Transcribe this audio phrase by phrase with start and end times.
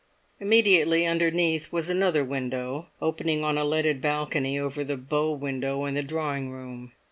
[0.39, 5.93] Immediately underneath was another window, opening on a leaded balcony over the bow window in
[5.93, 6.91] the drawing room.